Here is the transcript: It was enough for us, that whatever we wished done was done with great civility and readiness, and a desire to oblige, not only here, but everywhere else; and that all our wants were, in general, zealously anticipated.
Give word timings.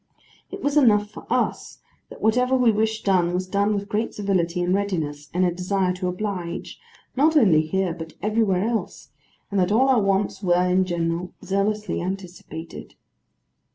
It 0.49 0.63
was 0.63 0.77
enough 0.77 1.11
for 1.11 1.27
us, 1.31 1.77
that 2.09 2.23
whatever 2.23 2.55
we 2.55 2.71
wished 2.71 3.05
done 3.05 3.35
was 3.35 3.45
done 3.45 3.75
with 3.75 3.87
great 3.87 4.15
civility 4.15 4.59
and 4.63 4.73
readiness, 4.73 5.29
and 5.31 5.45
a 5.45 5.53
desire 5.53 5.93
to 5.93 6.07
oblige, 6.07 6.79
not 7.15 7.37
only 7.37 7.61
here, 7.61 7.93
but 7.93 8.13
everywhere 8.19 8.65
else; 8.67 9.09
and 9.51 9.59
that 9.59 9.71
all 9.71 9.89
our 9.89 10.01
wants 10.01 10.41
were, 10.41 10.67
in 10.67 10.85
general, 10.85 11.33
zealously 11.43 12.01
anticipated. 12.01 12.95